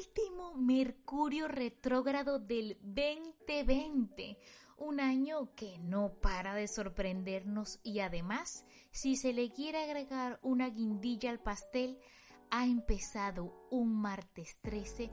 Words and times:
último 0.00 0.54
Mercurio 0.54 1.46
retrógrado 1.46 2.38
del 2.38 2.78
2020, 2.80 4.38
un 4.78 4.98
año 4.98 5.54
que 5.54 5.78
no 5.78 6.14
para 6.22 6.54
de 6.54 6.68
sorprendernos 6.68 7.80
y 7.82 8.00
además, 8.00 8.64
si 8.92 9.16
se 9.16 9.34
le 9.34 9.52
quiere 9.52 9.82
agregar 9.82 10.40
una 10.42 10.70
guindilla 10.70 11.28
al 11.28 11.38
pastel, 11.38 11.98
ha 12.50 12.66
empezado 12.66 13.66
un 13.70 14.00
martes 14.00 14.58
13, 14.62 15.10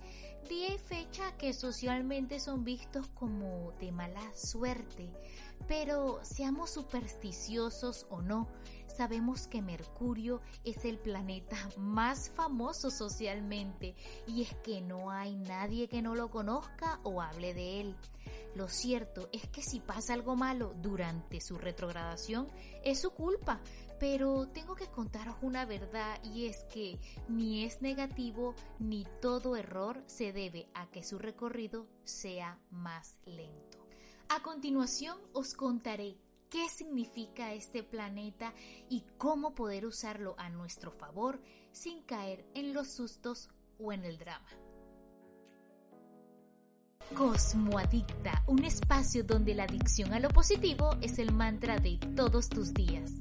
día 0.49 0.73
y 0.73 0.77
fecha 0.77 1.37
que 1.37 1.53
socialmente 1.53 2.39
son 2.39 2.63
vistos 2.63 3.07
como 3.09 3.71
de 3.79 3.91
mala 3.91 4.35
suerte. 4.35 5.11
Pero 5.67 6.19
seamos 6.23 6.71
supersticiosos 6.71 8.07
o 8.09 8.21
no, 8.21 8.47
sabemos 8.87 9.47
que 9.47 9.61
Mercurio 9.61 10.41
es 10.63 10.85
el 10.85 10.97
planeta 10.97 11.57
más 11.77 12.29
famoso 12.31 12.89
socialmente 12.89 13.95
y 14.25 14.43
es 14.43 14.55
que 14.63 14.81
no 14.81 15.11
hay 15.11 15.35
nadie 15.35 15.87
que 15.87 16.01
no 16.01 16.15
lo 16.15 16.29
conozca 16.29 16.99
o 17.03 17.21
hable 17.21 17.53
de 17.53 17.81
él. 17.81 17.95
Lo 18.55 18.67
cierto 18.67 19.29
es 19.31 19.47
que 19.49 19.61
si 19.61 19.79
pasa 19.79 20.13
algo 20.13 20.35
malo 20.35 20.73
durante 20.81 21.41
su 21.41 21.59
retrogradación, 21.59 22.49
es 22.83 22.99
su 23.01 23.11
culpa, 23.11 23.61
pero 23.99 24.47
tengo 24.47 24.75
que 24.75 24.87
contaros 24.87 25.35
una 25.41 25.65
verdad 25.65 26.19
y 26.23 26.45
es 26.45 26.63
que 26.65 26.99
ni 27.27 27.63
es 27.63 27.81
negativo 27.81 28.55
ni 28.79 29.05
todo 29.21 29.55
error 29.55 30.03
se 30.05 30.31
debe 30.33 30.67
a 30.73 30.89
que 30.91 31.03
su 31.03 31.17
recorrido 31.17 31.87
sea 32.03 32.59
más 32.69 33.19
lento. 33.25 33.77
A 34.29 34.41
continuación 34.41 35.17
os 35.33 35.53
contaré 35.53 36.17
qué 36.49 36.69
significa 36.69 37.53
este 37.53 37.83
planeta 37.83 38.53
y 38.89 39.03
cómo 39.17 39.55
poder 39.55 39.85
usarlo 39.85 40.35
a 40.37 40.49
nuestro 40.49 40.91
favor 40.91 41.41
sin 41.71 42.03
caer 42.03 42.45
en 42.53 42.73
los 42.73 42.89
sustos 42.89 43.49
o 43.79 43.91
en 43.91 44.05
el 44.05 44.17
drama. 44.17 44.49
Cosmoadicta, 47.15 48.43
un 48.47 48.65
espacio 48.65 49.23
donde 49.23 49.55
la 49.55 49.63
adicción 49.63 50.13
a 50.13 50.19
lo 50.19 50.27
positivo 50.29 50.97
es 51.01 51.19
el 51.19 51.31
mantra 51.31 51.79
de 51.79 51.97
todos 52.15 52.49
tus 52.49 52.73
días. 52.73 53.13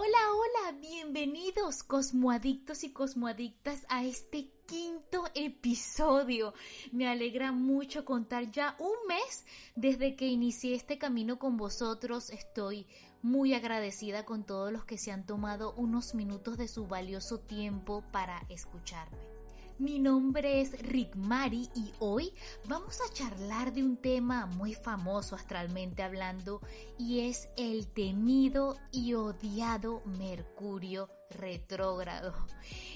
Hola, 0.00 0.18
hola, 0.32 0.78
bienvenidos 0.78 1.82
cosmoadictos 1.82 2.84
y 2.84 2.92
cosmoadictas 2.92 3.84
a 3.88 4.04
este 4.04 4.48
quinto 4.64 5.24
episodio. 5.34 6.54
Me 6.92 7.08
alegra 7.08 7.50
mucho 7.50 8.04
contar 8.04 8.48
ya 8.52 8.76
un 8.78 8.94
mes 9.08 9.44
desde 9.74 10.14
que 10.14 10.28
inicié 10.28 10.76
este 10.76 10.98
camino 10.98 11.40
con 11.40 11.56
vosotros. 11.56 12.30
Estoy 12.30 12.86
muy 13.22 13.54
agradecida 13.54 14.24
con 14.24 14.44
todos 14.44 14.70
los 14.70 14.84
que 14.84 14.98
se 14.98 15.10
han 15.10 15.26
tomado 15.26 15.74
unos 15.74 16.14
minutos 16.14 16.58
de 16.58 16.68
su 16.68 16.86
valioso 16.86 17.40
tiempo 17.40 18.04
para 18.12 18.46
escucharme. 18.48 19.37
Mi 19.78 20.00
nombre 20.00 20.60
es 20.60 20.72
Rick 20.82 21.14
Mari 21.14 21.70
y 21.72 21.92
hoy 22.00 22.34
vamos 22.66 22.98
a 23.00 23.12
charlar 23.12 23.72
de 23.72 23.84
un 23.84 23.96
tema 23.96 24.46
muy 24.46 24.74
famoso 24.74 25.36
astralmente 25.36 26.02
hablando 26.02 26.60
y 26.98 27.28
es 27.28 27.48
el 27.56 27.86
temido 27.86 28.76
y 28.90 29.14
odiado 29.14 30.02
Mercurio 30.04 31.08
retrógrado. 31.30 32.34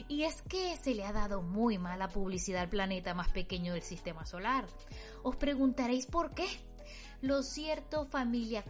Y 0.09 0.25
es 0.25 0.43
que 0.43 0.77
se 0.77 0.97
le 0.97 1.05
ha 1.05 1.13
dado 1.13 1.41
muy 1.41 1.79
mala 1.79 2.09
publicidad 2.09 2.63
al 2.63 2.69
planeta 2.69 3.15
más 3.15 3.29
pequeño 3.29 3.75
del 3.75 3.83
sistema 3.83 4.27
solar. 4.27 4.67
Os 5.23 5.37
preguntaréis 5.37 6.07
por 6.07 6.35
qué. 6.35 6.49
Lo 7.21 7.45
cierto, 7.45 8.07
familia 8.07 8.65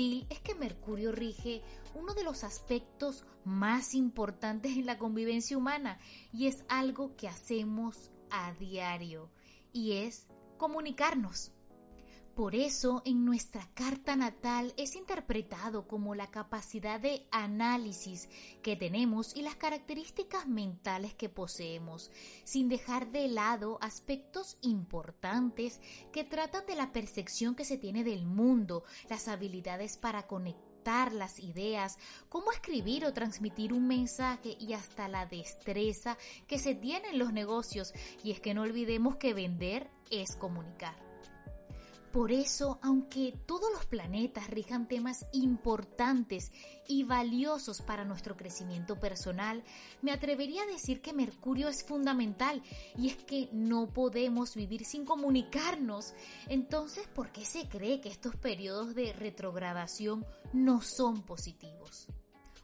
es 0.00 0.40
que 0.40 0.54
Mercurio 0.54 1.12
rige 1.12 1.62
uno 1.94 2.14
de 2.14 2.24
los 2.24 2.42
aspectos 2.42 3.26
más 3.44 3.94
importantes 3.94 4.72
en 4.76 4.86
la 4.86 4.98
convivencia 4.98 5.58
humana 5.58 5.98
y 6.32 6.46
es 6.46 6.64
algo 6.68 7.16
que 7.16 7.28
hacemos 7.28 8.10
a 8.30 8.52
diario 8.54 9.30
y 9.72 9.92
es 9.92 10.28
comunicarnos. 10.56 11.52
Por 12.34 12.54
eso 12.54 13.02
en 13.04 13.24
nuestra 13.24 13.68
carta 13.74 14.16
natal 14.16 14.72
es 14.76 14.94
interpretado 14.94 15.86
como 15.86 16.14
la 16.14 16.30
capacidad 16.30 17.00
de 17.00 17.26
análisis 17.30 18.28
que 18.62 18.76
tenemos 18.76 19.36
y 19.36 19.42
las 19.42 19.56
características 19.56 20.46
mentales 20.46 21.12
que 21.14 21.28
poseemos, 21.28 22.10
sin 22.44 22.68
dejar 22.68 23.10
de 23.10 23.28
lado 23.28 23.78
aspectos 23.82 24.56
importantes 24.62 25.80
que 26.12 26.24
tratan 26.24 26.64
de 26.66 26.76
la 26.76 26.92
percepción 26.92 27.54
que 27.54 27.64
se 27.64 27.76
tiene 27.76 28.04
del 28.04 28.24
mundo, 28.26 28.84
las 29.08 29.28
habilidades 29.28 29.98
para 29.98 30.26
conectar 30.26 30.70
las 31.12 31.40
ideas, 31.40 31.98
cómo 32.28 32.52
escribir 32.52 33.04
o 33.04 33.12
transmitir 33.12 33.72
un 33.72 33.86
mensaje 33.86 34.56
y 34.58 34.72
hasta 34.72 35.08
la 35.08 35.26
destreza 35.26 36.16
que 36.46 36.58
se 36.58 36.74
tiene 36.74 37.10
en 37.10 37.18
los 37.18 37.32
negocios. 37.32 37.92
Y 38.24 38.30
es 38.30 38.40
que 38.40 38.54
no 38.54 38.62
olvidemos 38.62 39.16
que 39.16 39.34
vender 39.34 39.90
es 40.10 40.36
comunicar. 40.36 41.09
Por 42.12 42.32
eso, 42.32 42.80
aunque 42.82 43.38
todos 43.46 43.72
los 43.72 43.86
planetas 43.86 44.50
rijan 44.50 44.88
temas 44.88 45.26
importantes 45.32 46.50
y 46.88 47.04
valiosos 47.04 47.82
para 47.82 48.04
nuestro 48.04 48.36
crecimiento 48.36 48.98
personal, 48.98 49.62
me 50.02 50.10
atrevería 50.10 50.64
a 50.64 50.66
decir 50.66 51.02
que 51.02 51.12
Mercurio 51.12 51.68
es 51.68 51.84
fundamental 51.84 52.62
y 52.98 53.10
es 53.10 53.16
que 53.16 53.48
no 53.52 53.92
podemos 53.92 54.56
vivir 54.56 54.84
sin 54.84 55.04
comunicarnos. 55.04 56.14
Entonces, 56.48 57.06
¿por 57.06 57.30
qué 57.30 57.44
se 57.44 57.68
cree 57.68 58.00
que 58.00 58.08
estos 58.08 58.34
periodos 58.34 58.96
de 58.96 59.12
retrogradación 59.12 60.26
no 60.52 60.82
son 60.82 61.22
positivos? 61.22 62.08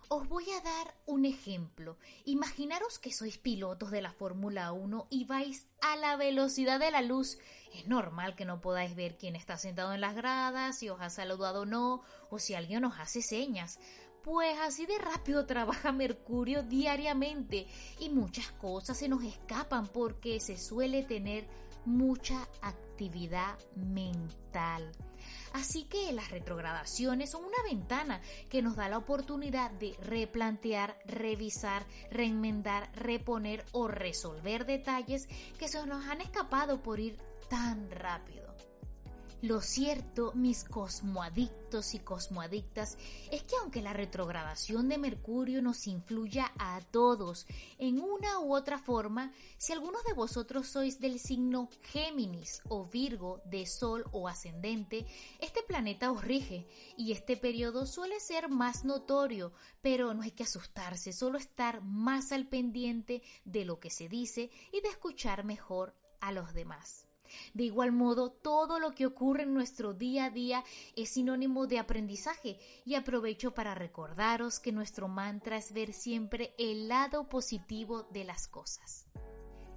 Os 0.08 0.28
voy 0.28 0.44
a 0.52 0.60
dar 0.60 0.94
un 1.06 1.24
ejemplo. 1.24 1.96
Imaginaros 2.24 3.00
que 3.00 3.12
sois 3.12 3.38
pilotos 3.38 3.90
de 3.90 4.00
la 4.00 4.12
Fórmula 4.12 4.70
1 4.70 5.08
y 5.10 5.24
vais 5.24 5.66
a 5.80 5.96
la 5.96 6.14
velocidad 6.14 6.78
de 6.78 6.92
la 6.92 7.02
luz. 7.02 7.38
Es 7.74 7.88
normal 7.88 8.36
que 8.36 8.44
no 8.44 8.60
podáis 8.60 8.94
ver 8.94 9.18
quién 9.18 9.34
está 9.34 9.58
sentado 9.58 9.92
en 9.94 10.00
las 10.00 10.14
gradas, 10.14 10.78
si 10.78 10.88
os 10.88 11.00
ha 11.00 11.10
saludado 11.10 11.62
o 11.62 11.66
no, 11.66 12.02
o 12.30 12.38
si 12.38 12.54
alguien 12.54 12.84
os 12.84 13.00
hace 13.00 13.20
señas. 13.20 13.80
Pues 14.22 14.56
así 14.60 14.86
de 14.86 14.96
rápido 14.98 15.44
trabaja 15.44 15.90
Mercurio 15.90 16.62
diariamente 16.62 17.66
y 17.98 18.08
muchas 18.08 18.52
cosas 18.52 18.96
se 18.96 19.08
nos 19.08 19.24
escapan 19.24 19.88
porque 19.88 20.38
se 20.38 20.56
suele 20.56 21.02
tener 21.02 21.48
mucha 21.84 22.48
actividad 22.62 23.58
mental. 23.74 24.92
Así 25.52 25.84
que 25.84 26.12
las 26.12 26.30
retrogradaciones 26.30 27.30
son 27.30 27.44
una 27.44 27.62
ventana 27.64 28.20
que 28.48 28.62
nos 28.62 28.76
da 28.76 28.88
la 28.88 28.98
oportunidad 28.98 29.70
de 29.72 29.96
replantear, 30.02 30.98
revisar, 31.06 31.86
reenmendar, 32.10 32.90
reponer 32.94 33.64
o 33.72 33.88
resolver 33.88 34.66
detalles 34.66 35.28
que 35.58 35.68
se 35.68 35.84
nos 35.86 36.06
han 36.06 36.20
escapado 36.20 36.82
por 36.82 37.00
ir 37.00 37.16
tan 37.48 37.90
rápido. 37.90 38.46
Lo 39.42 39.60
cierto, 39.60 40.32
mis 40.34 40.64
cosmoadictos 40.64 41.92
y 41.92 41.98
cosmoadictas, 41.98 42.96
es 43.30 43.42
que 43.42 43.54
aunque 43.60 43.82
la 43.82 43.92
retrogradación 43.92 44.88
de 44.88 44.96
Mercurio 44.96 45.60
nos 45.60 45.86
influya 45.86 46.52
a 46.58 46.80
todos 46.90 47.46
en 47.76 48.00
una 48.00 48.40
u 48.40 48.54
otra 48.54 48.78
forma, 48.78 49.32
si 49.58 49.74
algunos 49.74 50.02
de 50.04 50.14
vosotros 50.14 50.68
sois 50.68 51.00
del 51.00 51.20
signo 51.20 51.68
Géminis 51.82 52.62
o 52.68 52.86
Virgo 52.86 53.42
de 53.44 53.66
Sol 53.66 54.06
o 54.10 54.26
ascendente, 54.26 55.04
este 55.38 55.62
planeta 55.62 56.10
os 56.10 56.24
rige 56.24 56.66
y 56.96 57.12
este 57.12 57.36
periodo 57.36 57.84
suele 57.84 58.20
ser 58.20 58.48
más 58.48 58.86
notorio, 58.86 59.52
pero 59.82 60.14
no 60.14 60.22
hay 60.22 60.30
que 60.30 60.44
asustarse, 60.44 61.12
solo 61.12 61.36
estar 61.36 61.82
más 61.82 62.32
al 62.32 62.48
pendiente 62.48 63.22
de 63.44 63.66
lo 63.66 63.80
que 63.80 63.90
se 63.90 64.08
dice 64.08 64.50
y 64.72 64.80
de 64.80 64.88
escuchar 64.88 65.44
mejor 65.44 65.94
a 66.20 66.32
los 66.32 66.54
demás. 66.54 67.05
De 67.54 67.64
igual 67.64 67.92
modo, 67.92 68.30
todo 68.30 68.78
lo 68.78 68.94
que 68.94 69.06
ocurre 69.06 69.44
en 69.44 69.54
nuestro 69.54 69.94
día 69.94 70.26
a 70.26 70.30
día 70.30 70.64
es 70.94 71.10
sinónimo 71.10 71.66
de 71.66 71.78
aprendizaje 71.78 72.58
y 72.84 72.94
aprovecho 72.94 73.52
para 73.52 73.74
recordaros 73.74 74.60
que 74.60 74.72
nuestro 74.72 75.08
mantra 75.08 75.56
es 75.56 75.72
ver 75.72 75.92
siempre 75.92 76.54
el 76.58 76.88
lado 76.88 77.28
positivo 77.28 78.04
de 78.12 78.24
las 78.24 78.48
cosas. 78.48 79.06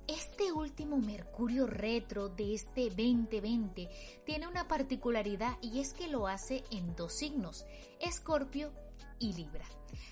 Este 0.09 0.51
último 0.51 0.97
Mercurio 0.97 1.67
retro 1.67 2.29
de 2.29 2.55
este 2.55 2.89
2020 2.89 3.89
tiene 4.25 4.47
una 4.47 4.67
particularidad 4.67 5.57
y 5.61 5.79
es 5.79 5.93
que 5.93 6.07
lo 6.07 6.27
hace 6.27 6.63
en 6.71 6.95
dos 6.95 7.13
signos, 7.13 7.63
Escorpio 7.99 8.73
y 9.19 9.33
Libra. 9.33 9.65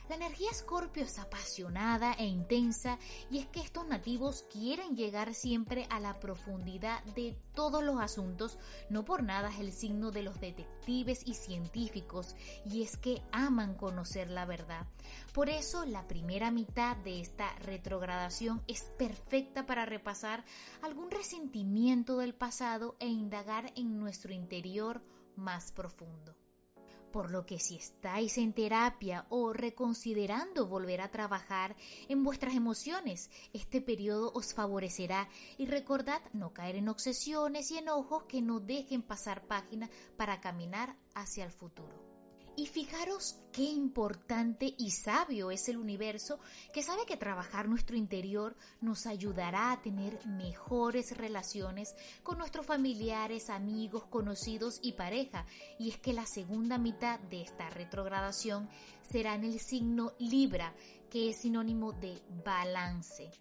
La 0.10 0.16
energía 0.16 0.50
Escorpio 0.52 1.04
es 1.04 1.20
apasionada 1.20 2.14
e 2.14 2.26
intensa 2.26 2.98
y 3.30 3.40
es 3.40 3.48
que 3.48 3.60
estos 3.60 3.86
nativos 3.88 4.46
quieren 4.50 4.96
llegar 4.96 5.34
siempre 5.34 5.86
a 5.90 6.00
la 6.00 6.20
profundidad 6.20 7.04
de 7.16 7.38
todos 7.54 7.84
los 7.84 8.00
asuntos, 8.00 8.58
no 8.90 9.04
por 9.04 9.24
nada 9.24 9.50
es 9.50 9.60
el 9.60 9.74
signo 9.74 10.12
de 10.12 10.24
los 10.24 10.40
detectives 10.40 11.24
y 11.26 11.34
científicos 11.34 12.36
y 12.66 12.84
es 12.84 12.96
que 12.96 13.22
aman 13.34 13.76
conocer 13.76 14.30
la 14.30 14.46
verdad. 14.46 14.88
Por 15.34 15.50
eso 15.50 15.86
la 15.86 16.08
primera 16.08 16.52
mitad 16.52 16.96
de 16.98 17.20
esta 17.20 17.54
retrogradación 17.60 18.64
es 18.68 18.84
perfecta 18.98 19.66
para 19.66 19.86
repasar 19.86 20.46
algún 20.82 21.12
resentimiento 21.12 22.18
del 22.18 22.34
pasado 22.34 22.96
e 23.00 23.08
indagar 23.08 23.74
en 23.76 24.00
nuestro 24.00 24.34
interior 24.34 25.04
más 25.36 25.72
profundo. 25.74 26.47
Por 27.12 27.32
lo 27.32 27.46
que 27.46 27.60
si 27.60 27.76
estáis 27.76 28.38
en 28.38 28.54
terapia 28.54 29.26
o 29.30 29.54
reconsiderando 29.54 30.68
volver 30.68 31.02
a 31.02 31.12
trabajar 31.12 31.76
en 32.10 32.24
vuestras 32.24 32.56
emociones, 32.56 33.30
este 33.54 33.82
periodo 33.82 34.32
os 34.34 34.54
favorecerá 34.54 35.30
y 35.58 35.66
recordad 35.66 36.22
no 36.34 36.54
caer 36.54 36.76
en 36.76 36.90
obsesiones 36.90 37.72
y 37.72 37.78
enojos 37.78 38.24
que 38.24 38.42
no 38.42 38.60
dejen 38.60 39.02
pasar 39.02 39.48
página 39.48 39.90
para 40.18 40.42
caminar 40.42 40.96
hacia 41.14 41.46
el 41.46 41.52
futuro. 41.52 42.17
Y 42.60 42.66
fijaros 42.66 43.40
qué 43.52 43.62
importante 43.62 44.74
y 44.80 44.90
sabio 44.90 45.52
es 45.52 45.70
el 45.70 45.78
universo 45.78 46.40
que 46.74 46.82
sabe 46.82 47.06
que 47.06 47.16
trabajar 47.16 47.70
nuestro 47.70 47.96
interior 47.96 48.58
nos 48.82 49.06
ayudará 49.06 49.72
a 49.72 49.82
tener 49.84 50.26
mejores 50.26 51.16
relaciones 51.16 51.94
con 52.24 52.40
nuestros 52.40 52.66
familiares, 52.66 53.52
amigos, 53.52 54.06
conocidos 54.06 54.80
y 54.82 54.94
pareja. 54.94 55.46
Y 55.78 55.92
es 55.92 56.00
que 56.00 56.14
la 56.14 56.26
segunda 56.26 56.80
mitad 56.80 57.20
de 57.20 57.44
esta 57.44 57.70
retrogradación 57.70 58.68
será 59.08 59.36
en 59.36 59.44
el 59.44 59.60
signo 59.60 60.14
Libra, 60.18 60.74
que 61.10 61.30
es 61.30 61.42
sinónimo 61.42 61.92
de 61.94 62.22
balance. 62.44 63.32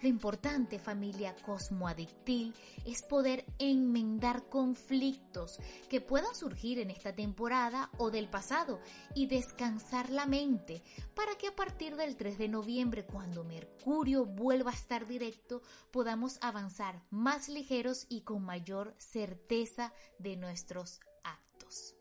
Lo 0.00 0.08
importante, 0.08 0.78
familia 0.78 1.34
cosmoadictil, 1.44 2.54
es 2.84 3.02
poder 3.02 3.44
enmendar 3.58 4.48
conflictos 4.48 5.58
que 5.88 6.00
puedan 6.00 6.34
surgir 6.34 6.78
en 6.78 6.90
esta 6.90 7.14
temporada 7.14 7.90
o 7.98 8.10
del 8.10 8.28
pasado 8.28 8.80
y 9.14 9.26
descansar 9.26 10.10
la 10.10 10.26
mente 10.26 10.82
para 11.14 11.36
que 11.36 11.48
a 11.48 11.56
partir 11.56 11.96
del 11.96 12.16
3 12.16 12.38
de 12.38 12.48
noviembre, 12.48 13.04
cuando 13.04 13.44
Mercurio 13.44 14.26
vuelva 14.26 14.70
a 14.70 14.74
estar 14.74 15.06
directo, 15.06 15.62
podamos 15.90 16.38
avanzar 16.40 17.02
más 17.10 17.48
ligeros 17.48 18.06
y 18.08 18.22
con 18.22 18.44
mayor 18.44 18.94
certeza 18.98 19.92
de 20.18 20.36
nuestros 20.36 21.00
actos. 21.22 21.94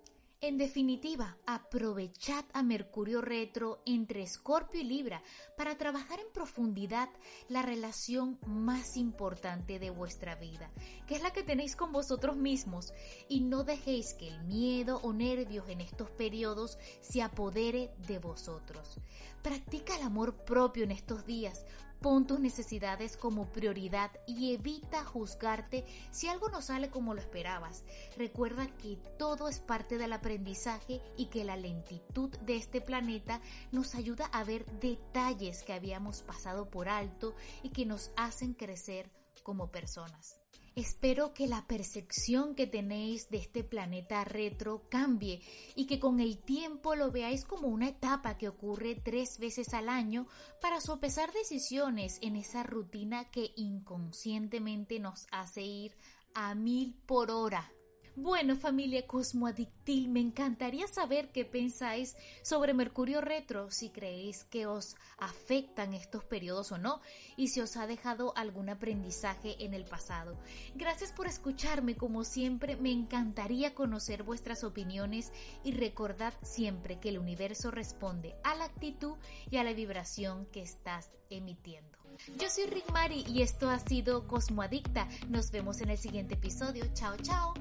En 0.44 0.58
definitiva, 0.58 1.38
aprovechad 1.46 2.44
a 2.52 2.64
Mercurio 2.64 3.22
retro 3.22 3.82
entre 3.86 4.24
Escorpio 4.24 4.82
y 4.82 4.84
Libra 4.84 5.24
para 5.56 5.78
trabajar 5.78 6.20
en 6.20 6.26
profundidad 6.34 7.08
la 7.48 7.62
relación 7.62 8.38
más 8.46 8.98
importante 8.98 9.80
de 9.80 9.90
vuestra 9.90 10.36
vida, 10.36 10.70
que 11.08 11.16
es 11.16 11.22
la 11.22 11.32
que 11.32 11.44
tenéis 11.44 11.78
con 11.78 11.94
vosotros 11.94 12.36
mismos, 12.36 12.92
y 13.30 13.40
no 13.40 13.64
dejéis 13.64 14.16
que 14.16 14.28
el 14.28 14.44
miedo 14.44 15.00
o 15.02 15.14
nervios 15.14 15.70
en 15.70 15.80
estos 15.80 16.12
periodos 16.12 16.78
se 17.00 17.22
apodere 17.22 17.92
de 18.06 18.20
vosotros. 18.20 19.00
Practica 19.44 19.96
el 19.96 20.02
amor 20.02 20.44
propio 20.44 20.84
en 20.84 20.92
estos 20.92 21.26
días, 21.26 21.66
Pon 22.04 22.28
tus 22.28 22.42
necesidades 22.42 23.16
como 23.16 23.54
prioridad 23.54 24.12
y 24.28 24.54
evita 24.54 25.06
juzgarte 25.06 25.86
si 26.12 26.28
algo 26.28 26.50
no 26.50 26.62
sale 26.62 26.90
como 26.90 27.14
lo 27.14 27.22
esperabas. 27.22 27.86
Recuerda 28.18 28.68
que 28.68 28.98
todo 29.18 29.48
es 29.48 29.62
parte 29.62 29.98
del 29.98 30.12
aprendizaje 30.12 31.02
y 31.16 31.28
que 31.28 31.46
la 31.46 31.56
lentitud 31.56 32.30
de 32.40 32.58
este 32.58 32.82
planeta 32.82 33.40
nos 33.72 33.96
ayuda 33.96 34.26
a 34.34 34.44
ver 34.44 34.66
detalles 34.82 35.64
que 35.64 35.72
habíamos 35.72 36.24
pasado 36.24 36.70
por 36.70 36.90
alto 36.90 37.36
y 37.64 37.70
que 37.70 37.86
nos 37.86 38.12
hacen 38.18 38.54
crecer 38.54 39.10
como 39.42 39.72
personas. 39.72 40.43
Espero 40.76 41.36
que 41.36 41.48
la 41.48 41.68
percepción 41.68 42.56
que 42.56 42.66
tenéis 42.66 43.30
de 43.30 43.38
este 43.38 43.64
planeta 43.64 44.24
retro 44.24 44.88
cambie 44.90 45.40
y 45.76 45.86
que 45.86 46.00
con 46.00 46.20
el 46.20 46.40
tiempo 46.40 46.96
lo 46.96 47.12
veáis 47.12 47.46
como 47.46 47.68
una 47.68 47.90
etapa 47.90 48.38
que 48.40 48.48
ocurre 48.48 48.96
tres 48.96 49.38
veces 49.38 49.76
al 49.76 49.88
año 49.88 50.26
para 50.62 50.82
sopesar 50.82 51.32
decisiones 51.32 52.18
en 52.24 52.36
esa 52.36 52.64
rutina 52.64 53.30
que 53.30 53.52
inconscientemente 53.56 55.00
nos 55.00 55.28
hace 55.32 55.62
ir 55.62 55.96
a 56.34 56.56
mil 56.56 56.96
por 57.06 57.30
hora 57.30 57.72
bueno, 58.16 58.56
familia 58.56 59.08
Cosmoadictil, 59.08 60.08
me 60.10 60.20
encantaría 60.20 60.88
saber 60.88 61.32
qué 61.32 61.46
pensáis 61.46 62.16
sobre 62.42 62.74
Mercurio 62.74 63.22
Retro, 63.22 63.72
si 63.72 63.90
creéis 63.90 64.44
que 64.44 64.66
os 64.68 64.96
afectan 65.18 65.94
estos 65.94 66.24
periodos 66.24 66.72
o 66.72 66.78
no, 66.78 67.02
y 67.38 67.48
si 67.48 67.62
os 67.62 67.76
ha 67.78 67.88
dejado 67.88 68.34
algún 68.36 68.70
aprendizaje 68.70 69.64
en 69.64 69.74
el 69.74 69.86
pasado. 69.86 70.38
Gracias 70.76 71.12
por 71.12 71.28
escucharme, 71.28 71.96
como 71.96 72.24
siempre, 72.24 72.76
me 72.76 72.92
encantaría 72.92 73.74
conocer 73.74 74.24
vuestras 74.24 74.64
opiniones 74.64 75.32
y 75.64 75.72
recordad 75.72 76.34
siempre 76.44 77.00
que 77.00 77.10
el 77.10 77.20
universo 77.20 77.72
responde 77.72 78.36
a 78.44 78.56
la 78.56 78.66
actitud 78.66 79.18
y 79.50 79.58
a 79.58 79.64
la 79.64 79.74
vibración 79.74 80.46
que 80.48 80.62
estás 80.62 81.10
emitiendo. 81.30 81.98
Yo 82.38 82.50
soy 82.50 82.66
Rick 82.68 82.92
Mari 82.92 83.26
y 83.28 83.42
esto 83.42 83.70
ha 83.70 83.80
sido 83.80 84.28
Cosmoadicta. 84.28 85.08
Nos 85.30 85.52
vemos 85.52 85.82
en 85.82 85.90
el 85.90 85.98
siguiente 85.98 86.36
episodio. 86.36 86.86
Chao, 86.94 87.18
chao. 87.18 87.54